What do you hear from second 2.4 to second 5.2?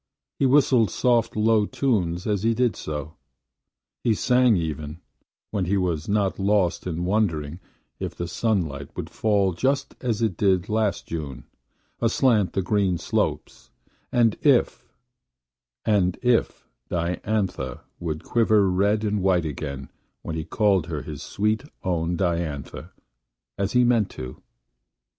he did so. He sang even,